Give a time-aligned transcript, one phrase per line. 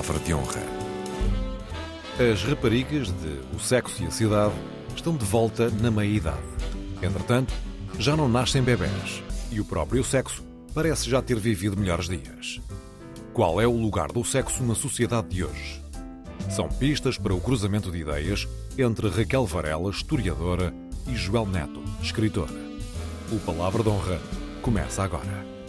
[0.00, 0.62] palavra de honra.
[2.32, 4.54] As raparigas de O Sexo e a Cidade
[4.96, 6.40] estão de volta na meia-idade.
[7.02, 7.52] Entretanto,
[7.98, 10.42] já não nascem bebés e o próprio sexo
[10.74, 12.62] parece já ter vivido melhores dias.
[13.34, 15.82] Qual é o lugar do sexo na sociedade de hoje?
[16.48, 18.48] São pistas para o cruzamento de ideias
[18.78, 20.72] entre Raquel Varela, historiadora,
[21.08, 22.58] e Joel Neto, escritora.
[23.30, 24.18] O Palavra de Honra
[24.62, 25.59] começa agora.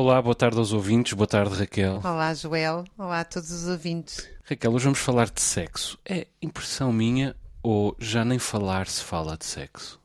[0.00, 1.96] Olá, boa tarde aos ouvintes, boa tarde Raquel.
[2.04, 4.30] Olá Joel, olá a todos os ouvintes.
[4.44, 5.98] Raquel, hoje vamos falar de sexo.
[6.04, 7.34] É impressão minha
[7.64, 10.00] ou já nem falar se fala de sexo?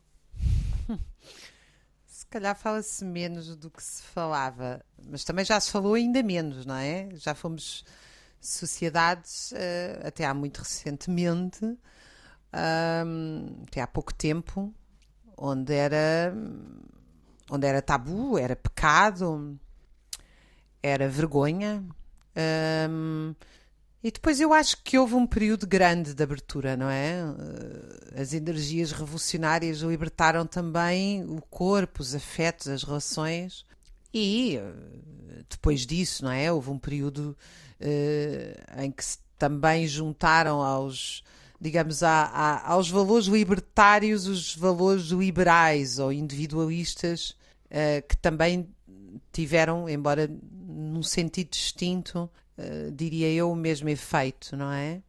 [2.08, 6.66] Se calhar fala-se menos do que se falava, mas também já se falou ainda menos,
[6.66, 7.10] não é?
[7.14, 7.84] Já fomos
[8.40, 11.78] sociedades, uh, até há muito recentemente,
[13.62, 14.74] até há pouco tempo,
[15.36, 16.34] onde era,
[17.48, 19.56] onde era tabu, era pecado,
[20.84, 21.82] era vergonha.
[22.90, 23.34] Um,
[24.02, 27.20] e depois eu acho que houve um período grande de abertura, não é?
[27.22, 33.64] Eh, as energias revolucionárias libertaram também o corpo, os afetos, as relações.
[34.12, 34.72] E eh,
[35.48, 36.52] depois disso, não é?
[36.52, 37.34] Houve um período
[37.80, 41.24] uh, em que se também juntaram aos,
[41.58, 47.30] digamos, a, a, aos valores libertários os valores liberais ou individualistas
[47.70, 48.68] uh, que também
[49.32, 50.30] tiveram, embora
[50.74, 55.00] num sentido distinto, uh, diria eu, o mesmo efeito, não é?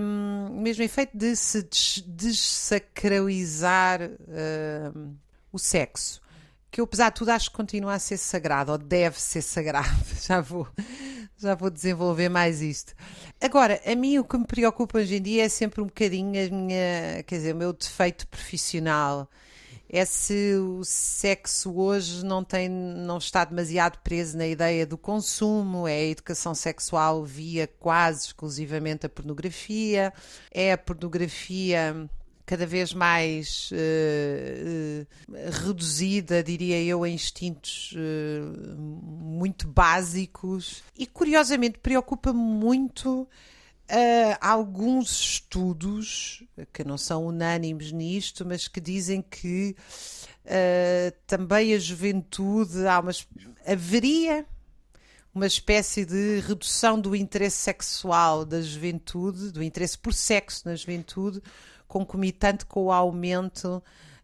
[0.00, 5.14] Um, o mesmo efeito de se des desacralizar uh,
[5.52, 6.22] o sexo,
[6.70, 9.88] que eu, apesar de tudo, acho que continua a ser sagrado, ou deve ser sagrado.
[10.20, 10.68] Já vou,
[11.38, 12.92] já vou desenvolver mais isto.
[13.40, 16.50] Agora, a mim o que me preocupa hoje em dia é sempre um bocadinho a
[16.50, 19.30] minha, quer dizer, o meu defeito profissional
[19.88, 25.88] é se o sexo hoje não, tem, não está demasiado preso na ideia do consumo,
[25.88, 30.12] é a educação sexual via quase exclusivamente a pornografia,
[30.50, 32.08] é a pornografia
[32.44, 40.82] cada vez mais uh, uh, reduzida, diria eu, a instintos uh, muito básicos.
[40.96, 43.28] E, curiosamente, preocupa-me muito
[43.90, 46.42] Uh, alguns estudos
[46.74, 49.74] que não são unânimes nisto, mas que dizem que
[50.44, 53.12] uh, também a juventude há uma,
[53.66, 54.44] haveria
[55.34, 61.40] uma espécie de redução do interesse sexual da juventude, do interesse por sexo na juventude,
[61.86, 63.82] concomitante com o aumento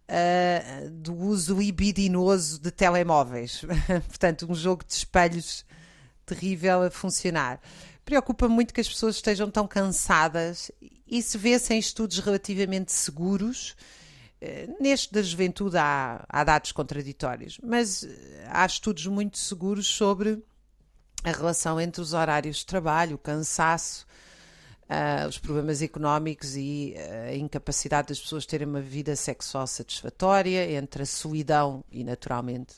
[0.09, 3.65] uh, do uso libidinoso de telemóveis.
[4.09, 5.65] Portanto, um jogo de espelhos
[6.27, 7.61] terrível a funcionar
[8.04, 10.70] preocupa muito que as pessoas estejam tão cansadas
[11.06, 13.75] e se vê-se em estudos relativamente seguros.
[14.41, 20.42] Eh, neste da juventude há, há dados contraditórios, mas eh, há estudos muito seguros sobre
[21.22, 24.06] a relação entre os horários de trabalho, o cansaço,
[24.84, 26.94] uh, os problemas económicos e
[27.31, 32.75] a incapacidade das pessoas terem uma vida sexual satisfatória, entre a solidão e, naturalmente,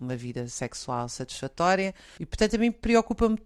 [0.00, 1.94] uma vida sexual satisfatória.
[2.18, 3.38] E, portanto, a mim preocupa-me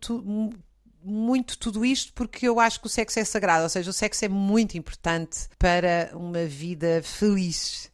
[1.03, 4.25] muito tudo isto porque eu acho que o sexo é sagrado, ou seja, o sexo
[4.25, 7.91] é muito importante para uma vida feliz.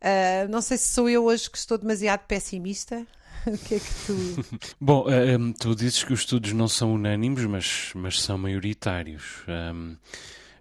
[0.00, 3.06] Uh, não sei se sou eu hoje que estou demasiado pessimista.
[3.46, 4.60] o que é que tu.
[4.80, 9.42] Bom, um, tu dizes que os estudos não são unânimes, mas, mas são maioritários.
[9.48, 9.96] Um,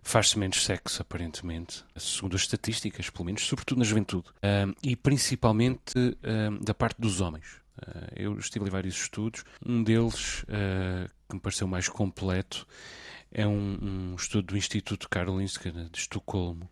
[0.04, 4.26] Faz-se menos sexo, aparentemente, segundo as estatísticas, pelo menos, sobretudo na juventude.
[4.44, 5.94] Um, e principalmente
[6.60, 7.62] da parte dos homens.
[7.78, 9.44] Uh, eu estive em vários estudos.
[9.66, 12.68] Um deles, uh, que me pareceu mais completo,
[13.32, 16.70] é um, um estudo do Instituto Karolinska de Estocolmo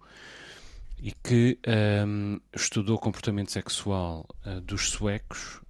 [1.01, 1.57] e que
[2.05, 5.61] um, estudou comportamento sexual uh, dos suecos,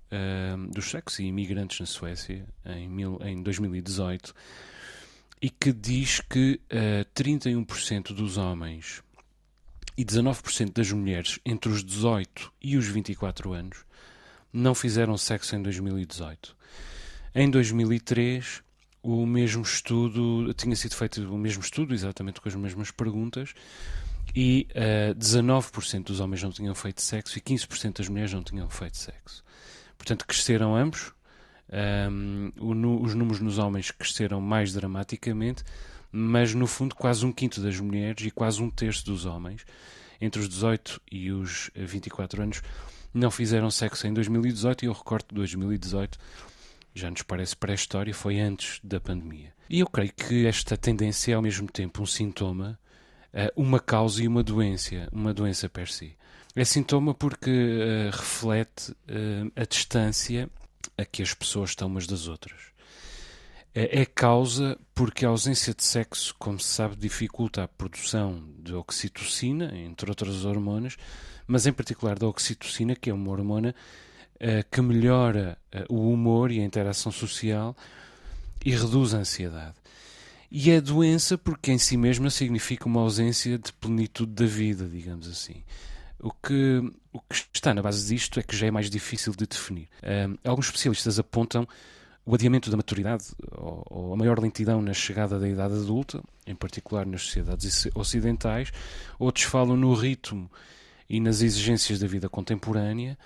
[0.71, 4.33] dos suecos e imigrantes na Suécia em, mil, em 2018
[5.39, 6.59] e que diz que
[7.13, 9.03] 31% dos homens
[9.95, 13.85] e 19% das mulheres entre os 18 e os 24 anos
[14.51, 16.57] não fizeram sexo em 2018.
[17.35, 18.63] Em 2003,
[19.01, 23.53] o mesmo estudo, tinha sido feito o mesmo estudo, exatamente com as mesmas perguntas,
[24.35, 28.43] e uh, eh, 19% dos homens não tinham feito sexo e 15% das mulheres não
[28.43, 29.43] tinham feito sexo.
[29.97, 31.13] Portanto, cresceram ambos.
[31.71, 35.63] Um, o, os números nos homens cresceram mais dramaticamente,
[36.11, 39.65] mas no fundo, quase um quinto das mulheres e quase um terço dos homens,
[40.21, 42.61] entre os 18 e os 24 anos,
[43.13, 46.17] não fizeram sexo em 2018 e o recorte de 2018
[46.99, 49.53] já nos parece pré-história, foi antes da pandemia.
[49.69, 52.79] E eu creio que esta tendência é ao mesmo tempo um sintoma,
[53.31, 56.17] eh, uma causa e uma doença, uma doença per si.
[56.55, 60.49] É sintoma porque uh, reflete uh, a distância
[60.97, 62.59] a que as pessoas estão umas das outras.
[63.73, 68.73] É, é causa porque a ausência de sexo, como se sabe, dificulta a produção de
[68.73, 70.97] oxitocina, entre outras hormonas,
[71.47, 73.75] mas em particular da oxitocina, que é uma hormona
[74.71, 77.75] que melhora uh, o humor e a interação social
[78.63, 79.75] e reduz a ansiedade.
[80.51, 85.27] E é doença porque em si mesma significa uma ausência de plenitude da vida, digamos
[85.27, 85.63] assim.
[86.19, 86.81] O que,
[87.13, 89.87] o que está na base disto é que já é mais difícil de definir.
[90.03, 91.67] Um, alguns especialistas apontam
[92.25, 96.55] o adiamento da maturidade ou, ou, a maior lentidão na chegada da idade adulta, em
[96.55, 98.71] particular nas sociedades ocidentais.
[99.17, 100.51] Outros falam no ritmo
[101.07, 103.17] e nas exigências da vida contemporânea.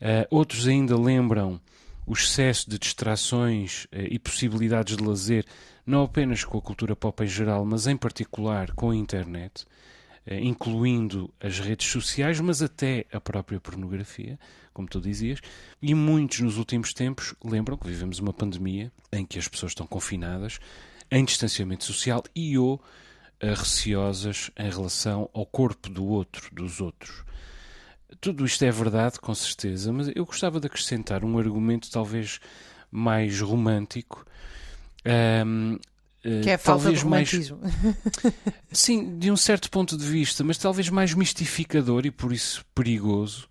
[0.00, 1.60] Uh, outros ainda lembram
[2.06, 5.44] o excesso de distrações uh, e possibilidades de lazer,
[5.84, 9.66] não apenas com a cultura pop em geral, mas em particular com a internet.
[10.30, 14.38] Eh, incluindo as redes sociais, mas até a própria pornografia,
[14.74, 15.40] como tu dizias.
[15.80, 19.86] E muitos nos últimos tempos lembram que vivemos uma pandemia em que as pessoas estão
[19.86, 20.58] confinadas,
[21.10, 22.78] em distanciamento social e ou
[23.40, 27.24] receosas em relação ao corpo do outro, dos outros.
[28.20, 32.40] Tudo isto é verdade, com certeza, mas eu gostava de acrescentar um argumento talvez
[32.90, 34.24] mais romântico
[35.46, 35.78] um,
[36.24, 37.58] eh, que é a falta de romantismo.
[37.60, 37.74] Mais,
[38.72, 43.48] sim, de um certo ponto de vista, mas talvez mais mistificador e por isso perigoso.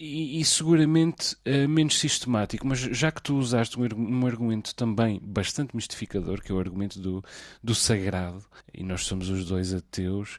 [0.00, 5.20] E, e seguramente uh, menos sistemático, mas já que tu usaste um, um, argumento também
[5.20, 7.22] bastante mistificador, que é o argumento do,
[7.60, 10.38] do sagrado, e nós somos os dois ateus,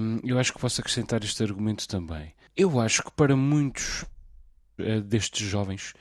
[0.00, 2.32] um, eu acho que posso acrescentar este argumento também.
[2.56, 4.04] Eu acho que para muitos
[4.78, 5.94] uh, destes jovens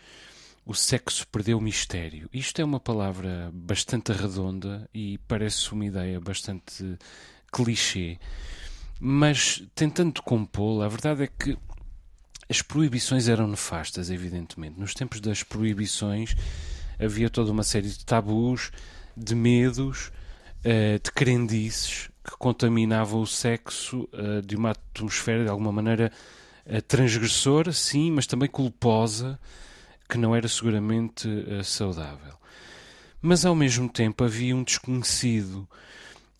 [0.66, 2.30] o sexo perdeu o mistério.
[2.32, 6.98] Isto é uma palavra bastante redonda e parece uma ideia bastante
[7.52, 8.20] clichê.
[9.00, 11.58] Mas tentando compô-la, a verdade é que
[12.50, 14.80] as proibições eram nefastas, evidentemente.
[14.80, 16.36] Nos tempos das proibições
[17.00, 18.72] havia toda uma série de tabus,
[19.18, 20.12] de medos,
[20.64, 26.12] eh, de crendices que contaminavam o sexo eh, de uma atmosfera de alguma maneira
[26.66, 29.40] eh, transgressora, sim, mas também culposa
[30.08, 32.34] que não era seguramente uh, saudável.
[33.22, 35.66] Mas ao mesmo tempo havia um desconhecido,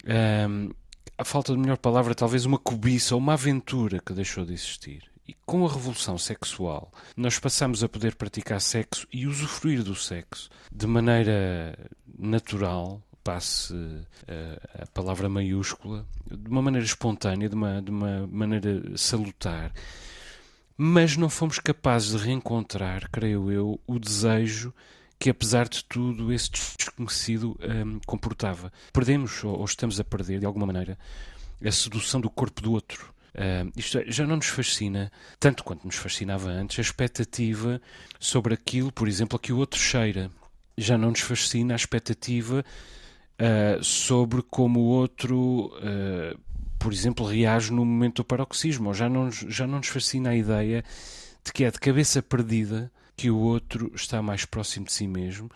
[0.04, 0.70] ehm,
[1.18, 5.04] a falta de melhor palavra, talvez uma cobiça ou uma aventura que deixou de existir.
[5.26, 10.50] E com a revolução sexual, nós passamos a poder praticar sexo e usufruir do sexo
[10.70, 11.78] de maneira
[12.20, 18.98] natural, passe uh, a palavra maiúscula, de uma maneira espontânea, de uma, de uma maneira
[18.98, 19.72] salutar
[20.84, 24.74] mas não fomos capazes de reencontrar, creio eu, o desejo
[25.20, 28.74] que, apesar de tudo, esse desconhecido um, comportava.
[28.92, 30.98] Perdemos, ou, ou, estamos a perder, de alguma maneira,
[31.64, 33.14] a sedução do corpo do outro.
[33.36, 37.80] Uh, isto é, já não nos fascina, tanto quanto nos fascinava antes, a expectativa
[38.20, 40.32] sobre aquilo, por exemplo, a que o outro cheira.
[40.76, 42.66] Já não nos fascina a expectativa
[43.42, 46.40] uh, sobre como o outro uh,
[46.82, 50.84] por exemplo, reage no momento do paroxismo, já não, já não nos fascina a ideia
[51.46, 55.50] de que é de cabeça perdida que o outro está mais próximo de si mesmo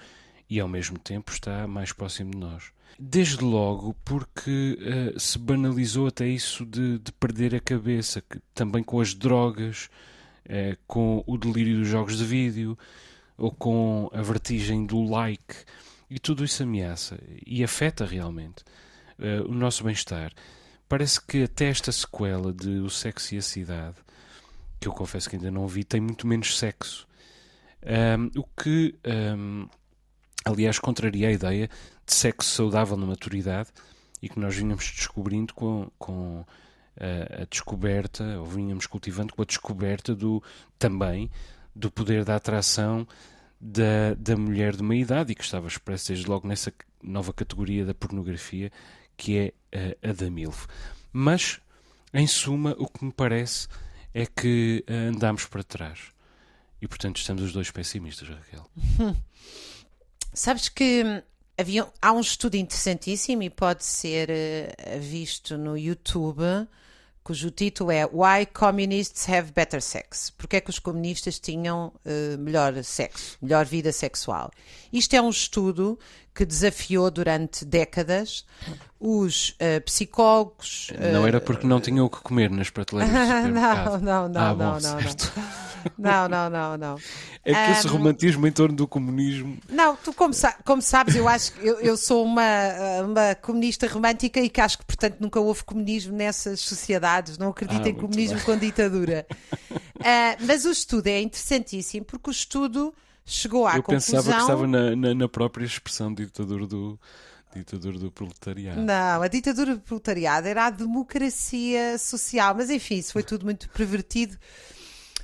[0.48, 2.66] e ao mesmo tempo está mais próximo de nós.
[3.00, 4.78] Desde logo porque
[5.16, 9.90] uh, se banalizou até isso de, de, perder a cabeça, que, também com as drogas,
[10.46, 12.78] uh, com o delírio dos jogos de vídeo
[13.36, 15.56] ou com a vertigem do like,
[16.10, 18.64] e tudo isso ameaça e afeta realmente
[19.20, 20.32] uh, o nosso bem-estar
[20.88, 23.98] parece que até esta sequela de O Sexo e a Cidade,
[24.80, 27.08] que eu confesso que ainda não vi, tem muito menos sexo.
[27.84, 28.96] Um, o que,
[29.38, 29.68] um,
[30.44, 31.70] aliás, contraria a ideia
[32.06, 33.70] de sexo saudável na maturidade
[34.22, 36.46] e que nós vínhamos descobrindo com, com
[37.00, 40.42] a, a descoberta, ou vínhamos cultivando com a descoberta do
[40.80, 41.30] também
[41.76, 43.08] do poder da atração
[43.60, 47.86] da, da mulher de uma idade e que estava expresso desde logo nessa nova categoria
[47.86, 48.72] da pornografia
[49.18, 49.54] que é
[50.08, 50.68] a da MILF.
[51.12, 51.60] Mas,
[52.14, 53.68] em suma, o que me parece
[54.14, 56.00] é que eh, andamos para trás.
[56.82, 58.70] E, portanto, estamos os dois pessimistas, Raquel.
[60.34, 61.24] Sabes que
[61.58, 66.42] havia, há um estudo interessantíssimo e pode ser uh, visto no YouTube,
[67.26, 70.30] cujo título é Why Communists Have Better Sex?
[70.38, 74.52] Porque é que os comunistas tinham uh, melhor sexo, melhor vida sexual?
[74.94, 75.98] Isto é um estudo
[76.36, 78.46] que desafiou durante décadas
[79.00, 80.90] os uh, psicólogos.
[80.90, 83.14] Uh, não era porque não tinham o que comer nas prateleiras
[83.50, 84.80] não, não, não, ah, não, bom,
[85.98, 87.00] não, não, não, não, não,
[87.46, 89.58] É que um, esse romantismo em torno do comunismo.
[89.70, 92.42] Não, tu como, sa como sabes, eu acho que eu, eu, sou uma,
[93.06, 97.38] uma comunista romântica e que acho que, portanto, nunca houve comunismo nessas sociedades.
[97.38, 98.46] Não acredito ah, em comunismo bem.
[98.46, 99.26] com ditadura.
[99.72, 99.76] uh,
[100.46, 102.94] mas o estudo é interessantíssimo porque o estudo
[103.26, 104.24] chegou à Eu conclusão...
[104.24, 107.00] pensava que estava na, na, na própria expressão ditador do,
[107.56, 108.82] ditadura do proletariado.
[108.82, 113.70] Não, a ditadura do proletariado era a democracia social, mas enfim, isso foi tudo muito
[113.70, 114.38] pervertido.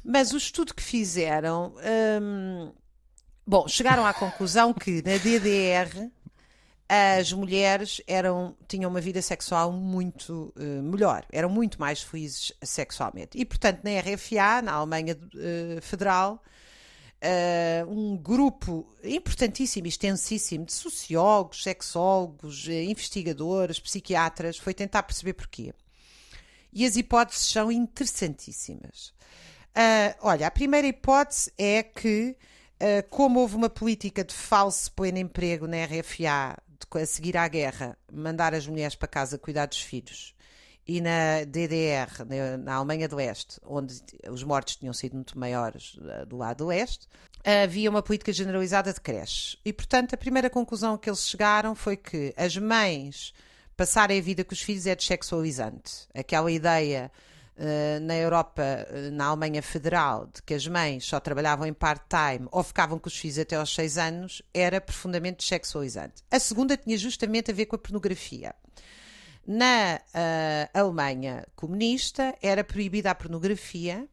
[0.04, 1.76] Mas o estudo que fizeram,
[2.22, 2.72] hum,
[3.46, 6.10] bom, chegaram à conclusão que na DDR
[6.90, 13.38] as mulheres eram, tinham uma vida sexual muito uh, melhor, eram muito mais felizes sexualmente.
[13.38, 16.44] E, portanto, na RFA, na Alemanha uh, Federal,
[17.24, 25.74] uh, um grupo importantíssimo, extensíssimo, de sociólogos, sexólogos, investigadores, psiquiatras, foi tentar perceber porquê.
[26.74, 29.14] E as hipóteses são interessantíssimas.
[30.22, 32.38] olha, a primeira hipótese é que,
[33.10, 36.56] como houve uma política de falso pleno emprego na RFA
[36.98, 40.34] a seguir à guerra, mandar as mulheres para casa cuidar dos filhos,
[40.92, 42.26] e na DDR,
[42.62, 43.96] na Alemanha do Leste, onde
[44.30, 47.08] os mortos tinham sido muito maiores eh, do lado do leste,
[47.46, 49.56] havia uma política generalizada de creches.
[49.64, 53.34] E, portanto, a primeira conclusão que eles chegaram foi que as mães
[53.78, 56.08] passarem a vida com os filhos é dessexualizante.
[56.14, 57.10] Aquela ideia
[57.54, 62.48] Uh, na Europa, uh, na Alemanha Federal, de que as mães só trabalhavam em part-time
[62.50, 66.24] ou ficavam com os filhos até aos 6 anos, era profundamente sexualizante.
[66.32, 68.56] A segunda tinha justamente a ver com a pornografia.
[69.46, 74.08] Na uh, Alemanha comunista era proibida a pornografia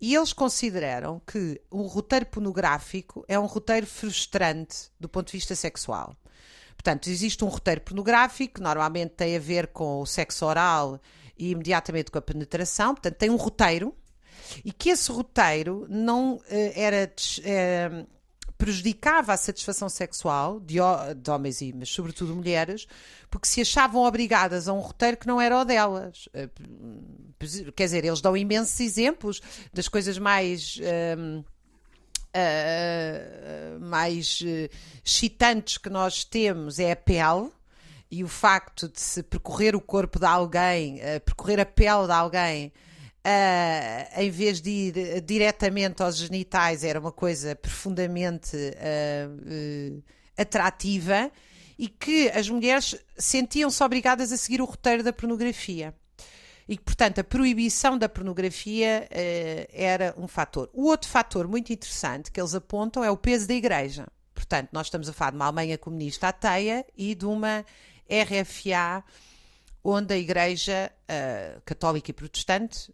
[0.00, 5.54] e eles consideraram que o roteiro pornográfico é um roteiro frustrante do ponto de vista
[5.54, 6.16] sexual.
[6.76, 11.00] Portanto, existe um roteiro pornográfico que normalmente tem a ver com o sexo oral
[11.38, 13.94] e imediatamente com a penetração, portanto, tem um roteiro
[14.64, 16.42] e que esse roteiro não uh,
[16.74, 17.10] era
[17.40, 18.06] uh,
[18.56, 20.76] prejudicava a satisfação sexual de,
[21.16, 22.86] de, homens e, mas sobretudo mulheres,
[23.30, 26.26] porque se achavam obrigadas a um roteiro que não era o delas.
[26.28, 29.40] Uh, quer dizer, eles dão imensos exemplos
[29.72, 30.78] das coisas mais.
[33.80, 34.44] mais
[35.02, 37.50] excitantes que nós temos é a pele,
[38.10, 42.12] e o facto de se percorrer o corpo de alguém, uh, percorrer a pele de
[42.12, 42.72] alguém,
[43.26, 50.02] uh, em vez de ir diretamente aos genitais, era uma coisa profundamente uh,
[50.38, 51.30] atrativa
[51.76, 55.92] e que as mulheres sentiam-se obrigadas a seguir o roteiro da pornografia.
[56.68, 59.08] E que, portanto, a proibição da pornografia
[59.72, 60.68] era um fator.
[60.72, 64.08] O outro fator muito interessante que eles apontam é o peso da igreja.
[64.34, 67.64] Portanto, nós estamos a falar de uma Alemanha comunista ateia e de uma
[68.10, 69.04] RFA,
[69.84, 72.92] onde a Igreja uh, Católica e Protestante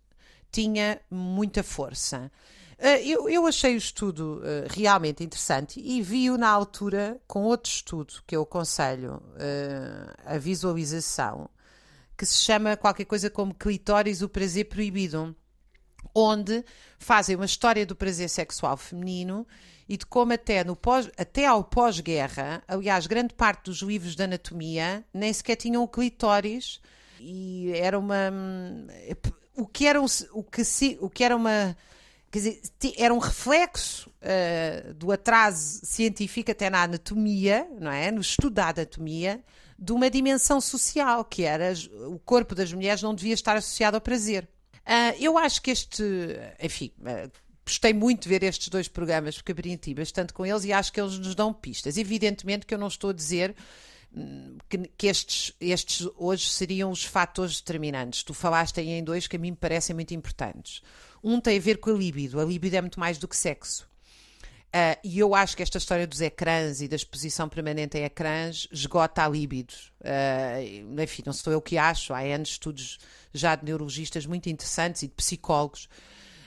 [0.53, 2.31] tinha muita força.
[2.79, 7.71] Uh, eu, eu, achei o estudo uh, realmente interessante e vi-o na altura com outro
[7.71, 9.23] estudo que eu aconselho,
[10.27, 11.49] a visualização,
[12.17, 15.35] que se chama qualquer coisa como Clitóris, o Prazer Proibido,
[16.15, 16.65] onde
[16.99, 19.47] fazem uma história do prazer sexual feminino
[19.89, 24.23] e de como até, no pós, até ao pós-guerra, aliás, grande parte dos livros de
[24.23, 26.81] anatomia nem sequer tinham o clitóris
[27.21, 28.31] e era uma
[29.57, 31.77] o que era o que se, o que era uma
[32.31, 32.63] quer dizer,
[32.97, 38.11] era um reflexo uh, do atraso científico até na anatomia, não é?
[38.11, 39.45] No estudo da anatomia,
[39.79, 41.75] de uma dimensão social, que era
[42.09, 44.49] o corpo das mulheres não devia estar associado ao prazer.
[44.79, 46.03] Uh, eu acho que este,
[46.61, 47.31] enfim, uh,
[47.67, 51.01] gostei muito de ver estes dois programas, porque aprendi bastante com eles e acho que
[51.01, 51.99] eles nos dão pistas.
[51.99, 53.55] Evidentemente que eu não estou a dizer
[54.69, 58.23] que, que estes, estes hoje seriam os fatores determinantes.
[58.23, 60.83] Tu falaste aí em dois que a mim me parecem muito importantes.
[61.23, 62.41] Um tem a ver com a libido.
[62.41, 63.91] A libido é muito mais do que sexo.
[64.75, 68.67] Uh, e eu acho que esta história dos ecrãs e da exposição permanente em ecrãs
[68.73, 69.75] esgota a libido.
[70.01, 72.15] Uh, enfim, não sou eu que acho.
[72.15, 72.99] Há anos estudos
[73.35, 75.89] já de neurologistas muito interessantes e de psicólogos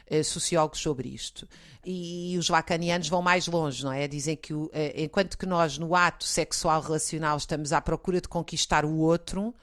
[0.07, 1.47] eh, sociólogos sobre isto.
[1.83, 4.07] E, os lacanianos vão mais longe, não é?
[4.07, 8.85] Dizem que eh, enquanto que nós no ato sexual relacional estamos à procura de conquistar
[8.85, 9.53] o outro,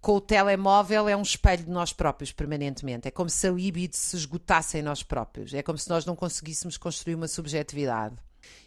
[0.00, 3.08] com o telemóvel é um espelho de nós próprios permanentemente.
[3.08, 5.52] É como se a libido se esgotasse em nós próprios.
[5.52, 8.14] É como se nós não conseguíssemos construir uma subjetividade.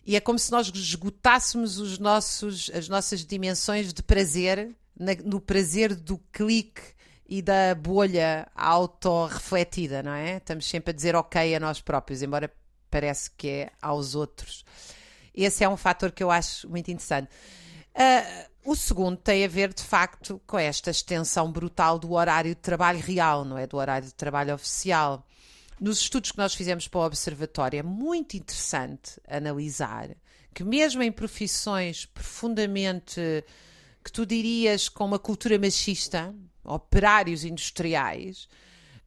[0.05, 5.39] E é como se nós esgotássemos os nossos, as nossas dimensões de prazer na, no
[5.39, 6.81] prazer do clique
[7.29, 10.37] e da bolha autorrefletida, não é?
[10.37, 12.51] Estamos sempre a dizer ok a nós próprios, embora
[12.89, 14.65] parece que é aos outros.
[15.33, 17.29] Esse é um fator que eu acho muito interessante.
[17.93, 22.61] Uh, o segundo tem a ver, de facto, com esta extensão brutal do horário de
[22.61, 23.67] trabalho real, não é?
[23.67, 25.23] Do horário de trabalho oficial.
[25.79, 30.09] Nos estudos que nós fizemos para o Observatório, é muito interessante analisar
[30.51, 33.21] que, mesmo em profissões profundamente
[34.03, 36.33] que tu dirias com uma cultura machista,
[36.69, 38.47] operários industriais,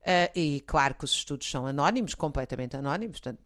[0.01, 3.41] uh, e claro que os estudos são anónimos, completamente anónimos, portanto,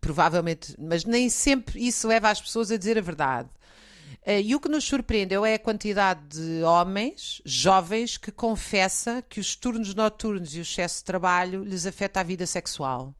[0.00, 3.48] provavelmente, mas nem sempre isso leva as pessoas a dizer a verdade.
[4.26, 9.40] Uh, e o que nos surpreendeu é a quantidade de homens jovens que confessa que
[9.40, 13.14] os turnos noturnos e o excesso de trabalho lhes afeta a vida sexual.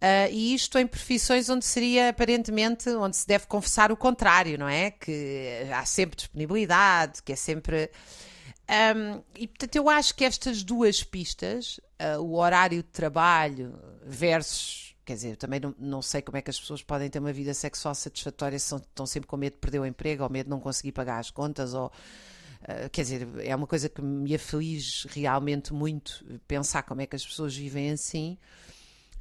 [0.00, 4.68] Uh, e isto em profissões onde seria aparentemente onde se deve confessar o contrário, não
[4.68, 4.92] é?
[4.92, 7.90] Que há sempre disponibilidade, que é sempre.
[8.68, 14.94] Um, e portanto, eu acho que estas duas pistas, uh, o horário de trabalho versus.
[15.06, 17.32] Quer dizer, eu também não, não, sei como é que as pessoas podem ter uma
[17.32, 20.44] vida sexual satisfatória se são, estão sempre com medo de perder o emprego ou medo
[20.44, 21.90] de não conseguir pagar as contas ou.
[22.62, 27.16] Uh, quer dizer, é uma coisa que me aflige realmente muito pensar como é que
[27.16, 28.36] as pessoas vivem assim.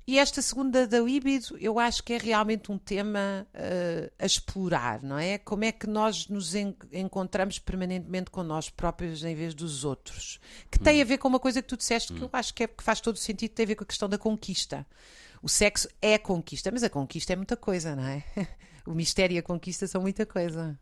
[0.08, 5.04] E esta segunda da libido, eu acho que é realmente um tema uh, a explorar,
[5.04, 5.38] não é?
[5.38, 10.40] Como é que nós nos en encontramos permanentemente com nós próprios em vez dos outros?
[10.72, 11.02] Que tem hum.
[11.02, 12.32] a ver com uma coisa que tu disseste que eu hum.
[12.32, 14.18] acho que, é, que faz todo o sentido, tem a ver com a questão da
[14.18, 14.88] conquista.
[15.44, 18.24] O sexo é conquista, mas a conquista é muita coisa, não é?
[18.88, 20.80] O mistério e a conquista são muita coisa.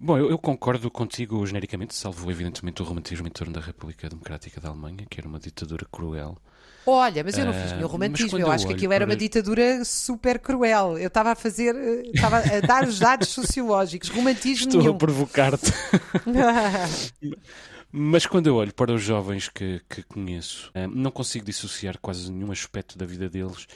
[0.00, 4.60] Bom, eu, eu, concordo contigo genericamente, salvo evidentemente o romantismo em torno da República Democrática
[4.60, 6.38] da Alemanha, que era uma ditadura cruel
[6.90, 9.84] Olha, mas eu não fiz uh, meu romantismo, eu acho que aquilo era uma ditadura
[9.84, 10.96] super cruel.
[10.96, 14.94] Eu estava a fazer, eh, estava a dar os dados sociológicos, romantismo Estou nenhum.
[14.94, 15.70] a provocar-te.
[17.92, 22.32] Mas quando eu olho para os jovens que, que conheço, eh, não consigo dissociar quase
[22.32, 23.66] nenhum aspecto da vida deles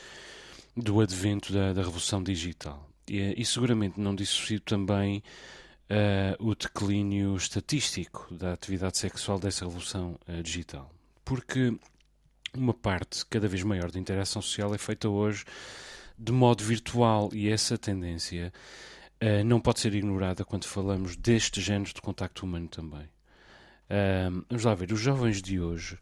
[0.74, 2.88] do advento da, da revolução digital.
[3.06, 5.22] E, e, seguramente não dissocio também
[5.92, 10.90] uh, o declínio estatístico da atividade sexual dessa revolução uh, digital.
[11.25, 11.76] Porque
[12.54, 15.44] uma parte cada vez maior da interação social é feita hoje
[16.18, 18.52] de modo virtual e essa tendência
[19.22, 23.08] uh, não pode ser ignorada quando falamos deste género de contacto humano também.
[24.49, 25.99] Vamos lá ver, os jovens de hoje,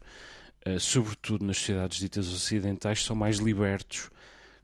[0.65, 4.09] uh, sobretudo nas sociedades ditas ocidentais, são mais libertos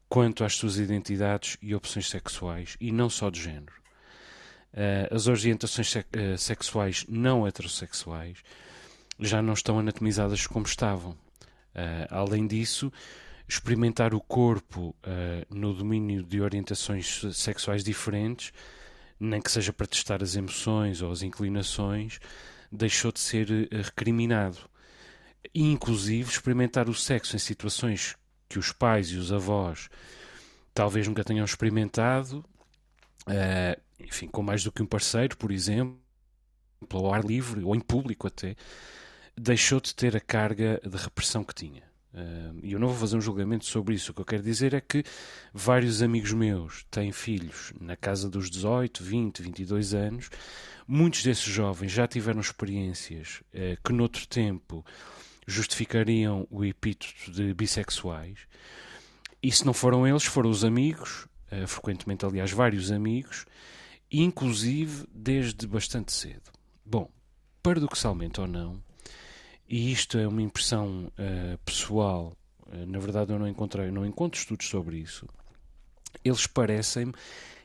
[0.07, 3.73] quanto às suas identidades e opções sexuais e não só de género.
[5.09, 6.05] As orientações se
[6.37, 8.43] sexuais não heterossexuais
[9.19, 11.17] já não estão anatomizadas como estavam
[11.77, 12.91] Uh, além disso,
[13.47, 18.51] experimentar o corpo uh, no domínio de orientações sexuais diferentes,
[19.19, 22.19] nem que seja para testar as emoções ou as inclinações,
[22.71, 24.57] deixou de ser uh, recriminado.
[25.53, 28.15] E, inclusive, experimentar o sexo em situações
[28.49, 29.87] que os pais e os avós
[30.73, 32.45] talvez nunca tenham experimentado,
[33.99, 35.97] enfim, com mais do que um parceiro, por exemplo,
[36.91, 38.55] ao ar livre ou em público até,
[39.35, 41.83] deixou de ter a carga de repressão que tinha.
[42.63, 44.11] E eu não vou fazer um julgamento sobre isso.
[44.11, 45.03] O que eu quero dizer é que
[45.53, 50.29] vários amigos meus têm filhos na casa dos 18, 20, 22 anos.
[50.87, 54.85] Muitos desses jovens já tiveram experiências uh, que, noutro tempo,
[55.45, 58.39] justificariam o epíteto de bissexuais.
[59.43, 63.45] E se não foram eles, foram os amigos, uh, frequentemente, aliás, vários amigos,
[64.11, 66.51] inclusive desde bastante cedo.
[66.85, 67.09] Bom,
[67.61, 68.81] paradoxalmente ou não,
[69.69, 74.39] e isto é uma impressão uh, pessoal, uh, na verdade eu não encontrei, não encontro
[74.39, 75.27] estudos sobre isso.
[76.23, 77.13] Eles parecem-me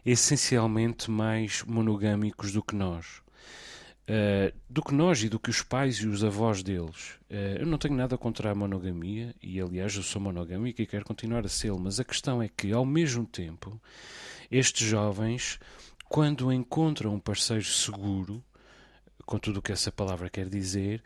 [0.04, 3.22] essencialmente mais monogâmicos do que nós.
[4.02, 7.20] Uh, do que nós e do que os pais e os avós deles.
[7.30, 11.46] eu não tenho nada contra a monogamia, e aliás eu sou monogâmico e quero continuar
[11.46, 13.80] a ser, mas a questão é que, ao mesmo tempo,
[14.50, 15.60] estes jovens,
[16.12, 18.44] quando encontram um parceiro seguro,
[19.24, 21.02] com tudo o que essa palavra quer dizer,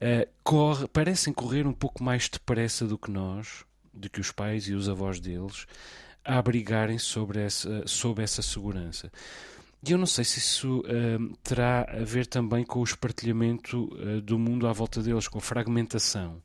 [0.00, 4.68] uh, corre, parecem correr um pouco mais depressa do que nós, do que os pais
[4.68, 5.66] e os avós deles,
[6.24, 9.10] a abrigarem sobre essa, sobre essa segurança.
[9.84, 14.20] E eu não sei se isso uh, terá a ver também com o espartilhamento uh,
[14.20, 16.40] do mundo à volta deles, com a fragmentação.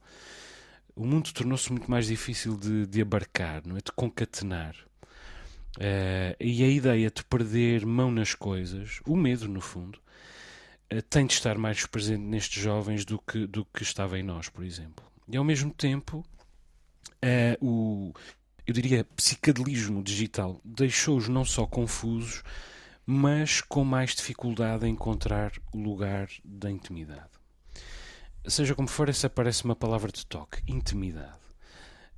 [0.96, 3.82] O mundo tornou-se muito mais difícil de, de, abarcar, não é?
[3.82, 4.76] de concatenar.
[5.78, 10.00] Uh, e a ideia de perder mão nas coisas, o medo, no fundo,
[10.90, 14.50] eh, tem de estar mais presente nestes jovens do que, do que estava em nós,
[14.50, 15.04] por exemplo.
[15.28, 16.24] E ao mesmo tempo,
[17.24, 18.14] uh, o,
[18.68, 22.44] eu diria, psicadelismo digital deixou-os não só confusos,
[23.06, 27.32] mas com mais dificuldade em encontrar o lugar da intimidade.
[28.46, 31.43] Seja como for, essa parece uma palavra de toque: intimidade.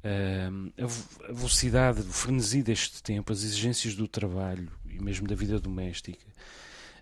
[0.07, 6.25] A velocidade, o frenesi deste tempo, as exigências do trabalho e mesmo da vida doméstica,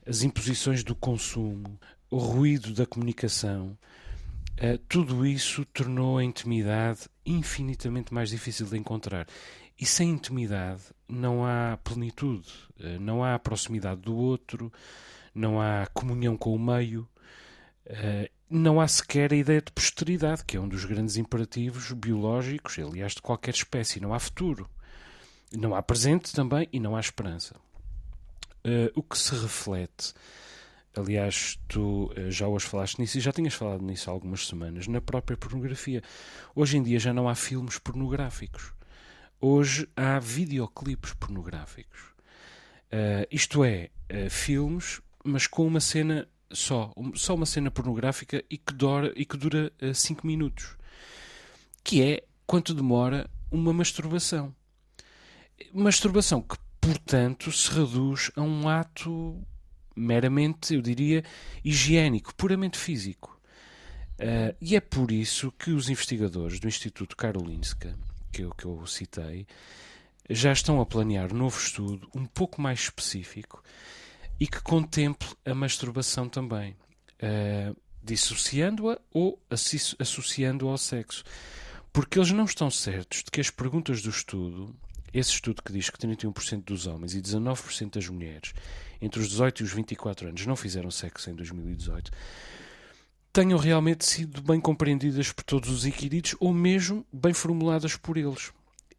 [0.05, 3.77] as imposições do consumo, o ruído da comunicação,
[4.59, 9.27] uh, tudo isso tornou a intimidade infinitamente mais difícil de encontrar.
[9.79, 12.47] E sem intimidade não há plenitude,
[12.79, 14.71] uh, não há proximidade do outro,
[15.33, 17.07] não há comunhão com o meio,
[17.87, 22.77] uh, não há sequer a ideia de posteridade, que é um dos grandes imperativos biológicos,
[22.77, 23.99] aliás, de qualquer espécie.
[23.99, 24.69] Não há futuro.
[25.51, 27.55] não há presente também e não há esperança.
[28.65, 30.13] Uh, o que se reflete,
[30.95, 34.87] aliás, tu uh, já hoje falaste nisso e já tinhas falado nisso há algumas semanas,
[34.87, 36.01] na própria pornografia.
[36.55, 38.71] Hoje em dia já não há filmes pornográficos.
[39.41, 42.13] Hoje há videoclipes pornográficos.
[42.93, 43.89] Uh, isto é,
[44.29, 49.25] filmes, mas com uma cena só, só uma cena pornográfica e que dura 5 e
[49.25, 50.77] que dura, cinco minutos.
[51.83, 54.53] Que é quanto demora uma masturbação.
[55.73, 59.41] Masturbação que portanto, se reduz a um ato
[59.95, 61.23] meramente, eu diria,
[61.63, 63.39] higiênico, puramente físico.
[64.19, 67.97] Uh, e é por isso que os investigadores do Instituto Karolinska,
[68.31, 69.47] que eu, que eu citei,
[70.29, 73.63] já estão a planear um novo estudo um pouco mais específico
[74.39, 76.75] e que contemple a masturbação também,
[77.21, 79.39] uh, dissociando-a ou
[79.99, 81.23] associando-a ao sexo.
[81.91, 84.75] Porque eles não estão certos de que as perguntas do estudo
[85.13, 88.53] esse estudo que diz que 31% dos homens e 19% das mulheres
[88.99, 92.11] entre os 18 e os 24 anos não fizeram sexo em 2018
[93.31, 98.51] tenham realmente sido bem compreendidas por todos os inquiridos ou mesmo bem formuladas por eles.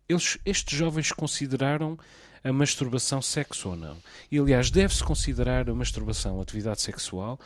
[0.09, 1.99] eles estes jovens consideraram
[2.45, 3.97] a masturbação sexo ou não.
[4.31, 7.41] E, aliás, deve-se considerar a masturbação atividade sexual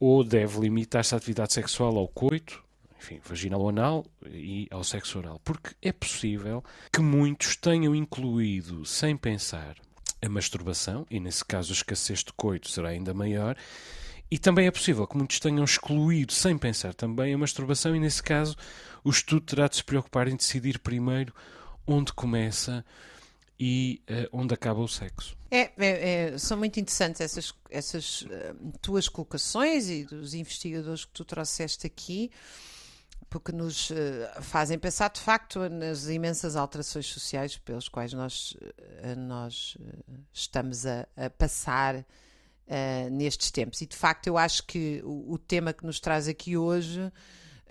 [0.00, 2.60] ou deve limitar-se a atividade sexual ao coito,
[2.98, 5.40] enfim, vaginal ou anal e ao sexo oral.
[5.44, 9.76] Porque é possível que muitos tenham incluído, sem pensar,
[10.24, 13.56] a masturbação, e nesse caso a escassez de coito será ainda maior,
[14.30, 18.22] e também é possível que muitos tenham excluído, sem pensar também, a masturbação, e nesse
[18.22, 18.56] caso
[19.04, 21.34] o estudo terá de se preocupar em decidir primeiro
[21.86, 22.84] onde começa
[23.64, 25.36] e uh, onde acaba o sexo.
[25.48, 28.28] É, é, é, são muito interessantes essas, essas uh,
[28.80, 32.32] tuas colocações e dos investigadores que tu trouxeste aqui
[33.30, 33.94] porque nos uh,
[34.40, 38.56] fazem pensar de facto nas imensas alterações sociais pelas quais nós,
[39.16, 39.78] nós
[40.32, 42.04] estamos a, a passar
[43.10, 43.80] nestes tempos.
[43.82, 47.12] E de facto, eu acho que o, o, tema que nos traz aqui hoje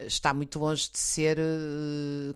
[0.05, 1.37] está muito longe de ser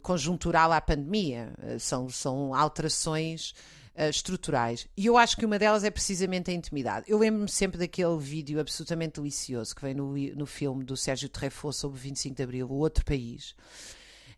[0.01, 1.53] conjuntural à pandemia.
[1.79, 3.53] são, são alterações
[3.95, 4.87] uh, estruturais.
[4.95, 7.05] E eu acho que uma delas é precisamente a intimidade.
[7.07, 11.75] Eu lembro-me sempre daquele vídeo absolutamente delicioso que vem no, no filme do Sérgio Treffaut
[11.75, 13.55] sobre o 25 de Abril, O Outro País,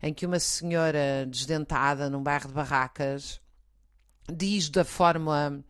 [0.02, 3.40] em que uma senhora desdentada num bairro de barracas
[4.30, 5.64] diz da forma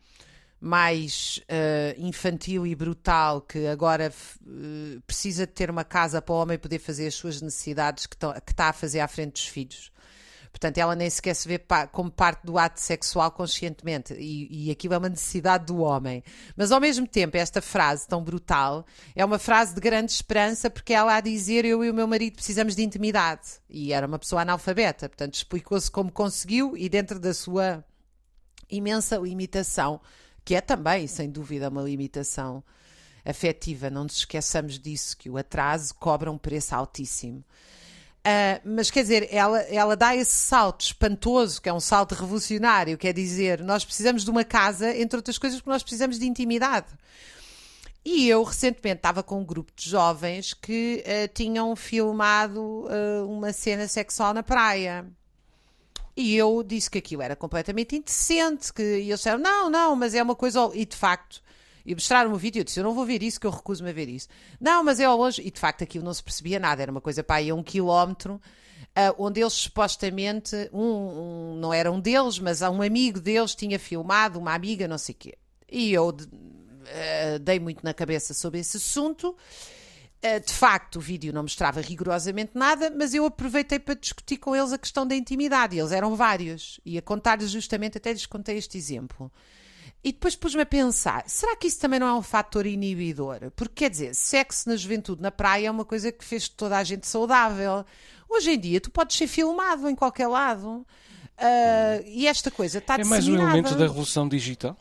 [0.61, 6.39] mais uh, infantil e brutal que agora uh, precisa de ter uma casa para o
[6.39, 9.93] homem poder fazer as suas necessidades que, que está a fazer à frente dos filhos.
[10.51, 11.61] Portanto, ela nem sequer se vê
[11.93, 14.15] como parte do ato sexual conscientemente.
[14.15, 16.25] E, e aquilo é uma necessidade do homem.
[16.57, 20.93] Mas, ao mesmo tempo, esta frase tão brutal é uma frase de grande esperança porque
[20.93, 23.43] ela a dizer eu e o meu marido precisamos de intimidade.
[23.69, 25.09] E era uma pessoa analfabeta.
[25.09, 27.85] Portanto, explicou-se como conseguiu e dentro da sua
[28.71, 30.01] imensa limitação,
[30.49, 32.65] que é também, sem dúvida, uma limitação
[33.23, 33.91] afetiva.
[33.91, 37.45] Não nos esqueçamos disso, que o atraso cobra um preço altíssimo.
[38.21, 42.97] Uh, mas quer dizer, ela, ela dá esse salto espantoso, que é um salto revolucionário,
[42.97, 46.87] quer dizer, nós precisamos de uma casa, entre outras coisas, porque nós precisamos de intimidade.
[48.03, 53.53] E eu recentemente estava com um grupo de jovens que uh, tinham filmado uh, uma
[53.53, 55.05] cena sexual na praia.
[56.19, 60.17] E eu disse que aquilo era completamente indecente, que e eles disseram, não, não, mas
[60.17, 60.69] é uma coisa.
[60.75, 61.41] E de facto,
[61.87, 62.59] e mostraram o vídeo.
[62.59, 64.27] Eu disse: Eu não vou ver isso, que eu recuso-me a ver isso.
[64.61, 65.41] Não, mas é longe.
[65.41, 66.83] E de facto aquilo não se percebia nada.
[66.83, 68.35] Era uma coisa para aí a um quilómetro.
[68.35, 73.79] Uh, onde eles supostamente, um, um, não era um deles, mas um amigo deles tinha
[73.79, 75.39] filmado, uma amiga, não sei o quê.
[75.71, 79.37] E eu uh, dei muito na cabeça sobre esse assunto.
[80.19, 84.55] Uh, de facto, o vídeo não mostrava rigorosamente nada, mas eu aproveitei para discutir com
[84.55, 85.77] eles a questão da intimidade.
[85.77, 86.81] E eles eram vários.
[86.85, 89.31] E a contar-lhes justamente, até lhes contei este exemplo.
[90.03, 93.51] E depois pus-me a pensar: será que isso também não é um fator inibidor?
[93.55, 96.83] Porque quer dizer, sexo na juventude na praia é uma coisa que fez toda a
[96.83, 97.85] gente saudável.
[98.29, 100.85] Hoje em dia, tu podes ser filmado em qualquer lado.
[101.39, 104.77] Uh, e esta coisa está É mais um elemento da revolução digital?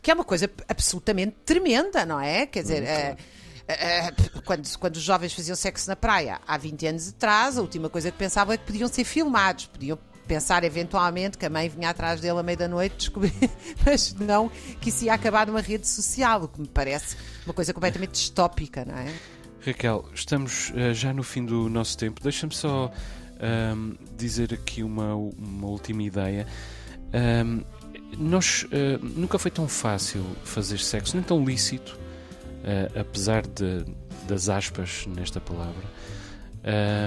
[0.00, 2.46] Que é uma coisa absolutamente tremenda, não é?
[2.46, 2.82] Quer dizer.
[2.84, 7.60] Uh, uh, quando, quando os jovens faziam sexo na praia há 20 anos atrás, a
[7.60, 11.68] última coisa que pensavam é que podiam ser filmados, podiam pensar eventualmente que a mãe
[11.68, 13.32] vinha atrás dele à meia da noite descobrir,
[13.84, 14.48] mas não
[14.80, 18.84] que isso ia acabar numa rede social, o que me parece uma coisa completamente distópica,
[18.84, 19.12] não é?
[19.64, 22.22] Raquel, estamos uh, já no fim do nosso tempo.
[22.22, 22.92] Deixa-me só
[23.74, 26.46] um, dizer aqui uma, uma última ideia.
[27.14, 27.62] Um,
[28.18, 31.98] nós uh, nunca foi tão fácil fazer sexo, nem tão lícito,
[32.64, 33.84] uh, apesar de,
[34.26, 35.84] das aspas nesta palavra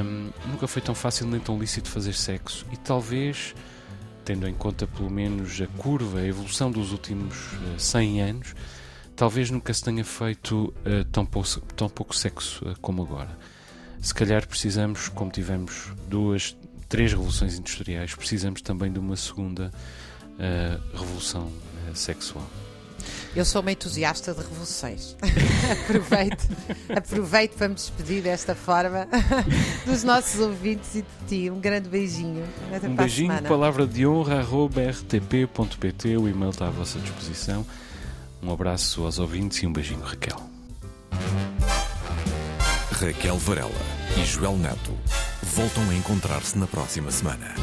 [0.05, 3.55] um, nunca foi tão fácil nem tão lícito fazer sexo e talvez
[4.27, 7.33] tendo em conta pelo menos a curva, a evolução dos últimos
[7.77, 8.55] 100 anos,
[9.15, 13.39] talvez nunca se tenha feito uh, tão, pouco, tão pouco sexo uh, como agora.
[14.01, 16.57] Se calhar precisamos, como tivemos duas,
[16.89, 19.71] três revoluções industriais, precisamos também de uma segunda
[20.33, 21.49] uh, revolução
[21.93, 22.45] sexual.
[23.35, 25.15] Eu sou uma entusiasta de revoluções.
[25.83, 26.47] aproveito,
[26.89, 29.07] aproveito para me despedir desta forma
[29.85, 31.49] dos nossos ouvintes e de ti.
[31.49, 32.45] Um grande beijinho.
[32.73, 36.17] Até um beijinho, palavra de honra, arroba rtp.pt.
[36.17, 37.65] O e-mail está à vossa disposição.
[38.41, 40.39] Um abraço aos ouvintes e um beijinho, Raquel.
[42.91, 43.71] Raquel Varela
[44.17, 44.91] e Joel Neto
[45.43, 47.53] voltam a encontrar-se na próxima semana.